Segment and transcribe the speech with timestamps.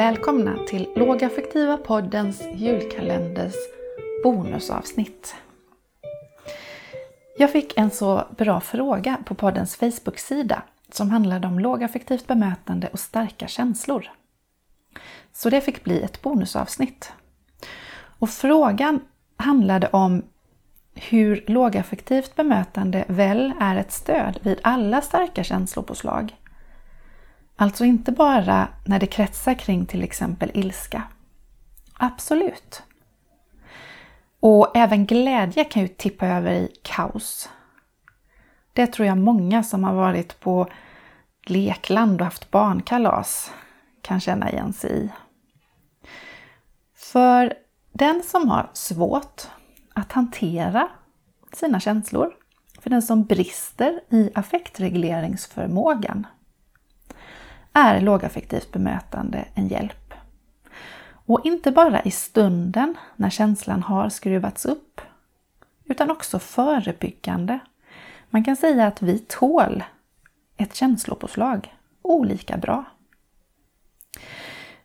[0.00, 3.54] Välkomna till Lågaffektiva poddens julkalenders
[4.24, 5.34] bonusavsnitt.
[7.38, 12.98] Jag fick en så bra fråga på poddens Facebook-sida som handlade om lågaffektivt bemötande och
[12.98, 14.10] starka känslor.
[15.32, 17.12] Så det fick bli ett bonusavsnitt.
[18.18, 19.00] Och frågan
[19.36, 20.22] handlade om
[20.94, 26.36] hur lågaffektivt bemötande väl är ett stöd vid alla starka känslopåslag
[27.60, 31.02] Alltså inte bara när det kretsar kring till exempel ilska.
[31.92, 32.82] Absolut.
[34.40, 37.48] Och även glädje kan ju tippa över i kaos.
[38.72, 40.68] Det tror jag många som har varit på
[41.46, 43.52] lekland och haft barnkalas
[44.02, 45.10] kan känna igen sig i.
[46.96, 47.54] För
[47.92, 49.42] den som har svårt
[49.94, 50.88] att hantera
[51.52, 52.32] sina känslor,
[52.80, 56.26] för den som brister i affektregleringsförmågan,
[57.72, 60.14] är lågaffektivt bemötande en hjälp.
[61.26, 65.00] Och inte bara i stunden när känslan har skruvats upp,
[65.84, 67.58] utan också förebyggande.
[68.30, 69.84] Man kan säga att vi tål
[70.56, 72.84] ett känslopåslag olika bra.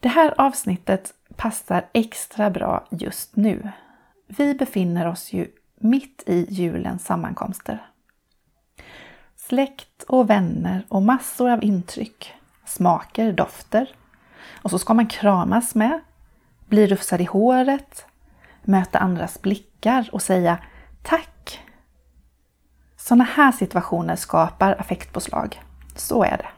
[0.00, 3.70] Det här avsnittet passar extra bra just nu.
[4.26, 7.86] Vi befinner oss ju mitt i julens sammankomster.
[9.36, 12.34] Släkt och vänner och massor av intryck
[12.78, 13.94] smaker, dofter.
[14.62, 16.00] Och så ska man kramas med,
[16.68, 18.06] bli rufsad i håret,
[18.62, 20.58] möta andras blickar och säga
[21.02, 21.60] tack.
[22.96, 25.62] Sådana här situationer skapar affektpåslag.
[25.96, 26.48] Så är det.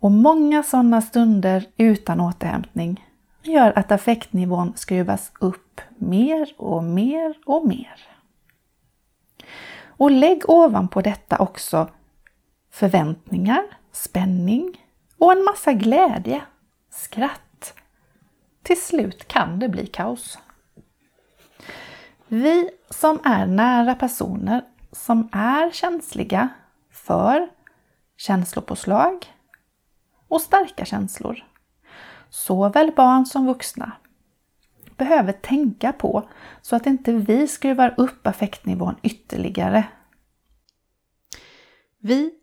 [0.00, 3.04] Och många sådana stunder utan återhämtning
[3.42, 8.08] gör att affektnivån skruvas upp mer och mer och mer.
[9.98, 11.88] Och lägg ovanpå detta också
[12.70, 13.62] förväntningar,
[13.96, 14.84] spänning
[15.18, 16.42] och en massa glädje,
[16.90, 17.74] skratt.
[18.62, 20.38] Till slut kan det bli kaos.
[22.28, 26.48] Vi som är nära personer som är känsliga
[26.90, 27.48] för
[28.16, 29.34] känslopåslag
[30.28, 31.44] och starka känslor,
[32.28, 33.92] såväl barn som vuxna,
[34.96, 36.28] behöver tänka på
[36.62, 39.84] så att inte vi skruvar upp affektnivån ytterligare.
[41.98, 42.34] Vi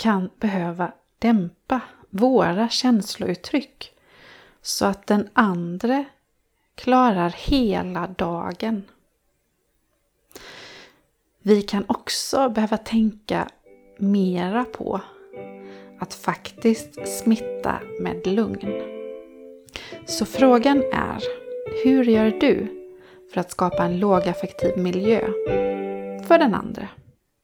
[0.00, 1.80] kan behöva dämpa
[2.10, 3.92] våra känslouttryck
[4.62, 6.04] så att den andre
[6.74, 8.82] klarar hela dagen.
[11.42, 13.48] Vi kan också behöva tänka
[13.98, 15.00] mera på
[15.98, 18.82] att faktiskt smitta med lugn.
[20.06, 21.22] Så frågan är,
[21.84, 22.66] hur gör du
[23.32, 25.20] för att skapa en lågaffektiv miljö
[26.26, 26.88] för den andra?